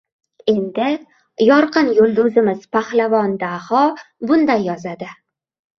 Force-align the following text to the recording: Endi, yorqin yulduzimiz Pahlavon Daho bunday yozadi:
Endi, 0.53 0.87
yorqin 1.49 1.91
yulduzimiz 1.99 2.67
Pahlavon 2.79 3.39
Daho 3.47 3.87
bunday 4.33 4.71
yozadi: 4.73 5.17